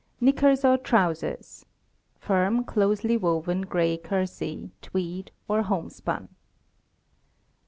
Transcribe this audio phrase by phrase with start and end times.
[0.19, 1.63] Knickers or trousers
[2.17, 6.29] (firm, closely woven gray kersey, tweed, or homespun).